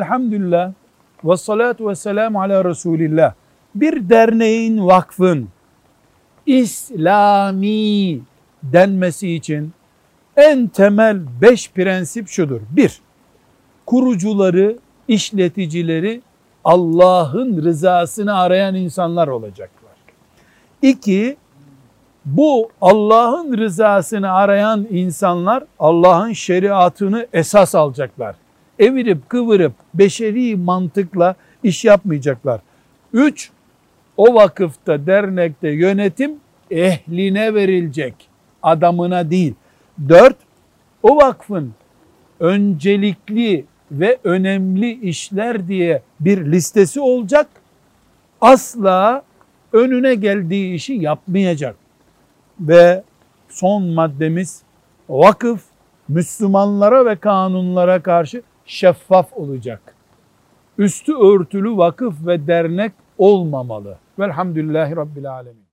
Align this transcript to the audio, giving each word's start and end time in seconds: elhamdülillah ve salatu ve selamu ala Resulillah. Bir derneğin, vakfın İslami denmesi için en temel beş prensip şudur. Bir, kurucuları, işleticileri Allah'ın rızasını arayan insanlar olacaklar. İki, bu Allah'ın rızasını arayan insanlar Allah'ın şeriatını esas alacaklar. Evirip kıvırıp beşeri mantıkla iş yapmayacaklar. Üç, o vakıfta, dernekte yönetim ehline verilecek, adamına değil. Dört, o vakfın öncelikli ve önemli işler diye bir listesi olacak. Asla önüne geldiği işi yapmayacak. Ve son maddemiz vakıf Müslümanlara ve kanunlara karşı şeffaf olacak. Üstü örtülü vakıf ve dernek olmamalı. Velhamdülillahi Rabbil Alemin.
elhamdülillah 0.00 0.72
ve 1.24 1.36
salatu 1.36 1.88
ve 1.88 1.94
selamu 1.94 2.42
ala 2.42 2.64
Resulillah. 2.64 3.34
Bir 3.74 4.08
derneğin, 4.08 4.86
vakfın 4.86 5.48
İslami 6.46 8.20
denmesi 8.62 9.34
için 9.34 9.72
en 10.36 10.66
temel 10.66 11.20
beş 11.40 11.70
prensip 11.70 12.28
şudur. 12.28 12.60
Bir, 12.70 13.00
kurucuları, 13.86 14.78
işleticileri 15.08 16.22
Allah'ın 16.64 17.62
rızasını 17.62 18.38
arayan 18.38 18.74
insanlar 18.74 19.28
olacaklar. 19.28 19.90
İki, 20.82 21.36
bu 22.24 22.70
Allah'ın 22.80 23.58
rızasını 23.58 24.32
arayan 24.32 24.86
insanlar 24.90 25.64
Allah'ın 25.78 26.32
şeriatını 26.32 27.26
esas 27.32 27.74
alacaklar. 27.74 28.36
Evirip 28.80 29.28
kıvırıp 29.28 29.72
beşeri 29.94 30.56
mantıkla 30.56 31.34
iş 31.62 31.84
yapmayacaklar. 31.84 32.60
Üç, 33.12 33.50
o 34.16 34.34
vakıfta, 34.34 35.06
dernekte 35.06 35.68
yönetim 35.68 36.32
ehline 36.70 37.54
verilecek, 37.54 38.14
adamına 38.62 39.30
değil. 39.30 39.54
Dört, 40.08 40.36
o 41.02 41.16
vakfın 41.16 41.74
öncelikli 42.40 43.64
ve 43.92 44.18
önemli 44.24 45.00
işler 45.08 45.68
diye 45.68 46.02
bir 46.20 46.52
listesi 46.52 47.00
olacak. 47.00 47.46
Asla 48.40 49.22
önüne 49.72 50.14
geldiği 50.14 50.74
işi 50.74 50.92
yapmayacak. 50.92 51.76
Ve 52.60 53.02
son 53.48 53.82
maddemiz 53.82 54.62
vakıf 55.08 55.62
Müslümanlara 56.08 57.06
ve 57.06 57.16
kanunlara 57.16 58.02
karşı 58.02 58.42
şeffaf 58.70 59.32
olacak. 59.32 59.94
Üstü 60.78 61.12
örtülü 61.14 61.76
vakıf 61.76 62.26
ve 62.26 62.46
dernek 62.46 62.92
olmamalı. 63.18 63.98
Velhamdülillahi 64.18 64.96
Rabbil 64.96 65.32
Alemin. 65.32 65.69